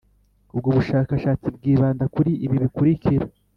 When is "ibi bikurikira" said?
2.45-3.25